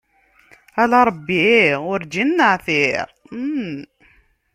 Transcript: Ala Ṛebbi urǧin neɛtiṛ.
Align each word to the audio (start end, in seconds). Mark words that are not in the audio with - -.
Ala 0.81 0.99
Ṛebbi 1.07 1.43
urǧin 1.91 2.29
neɛtiṛ. 2.37 3.07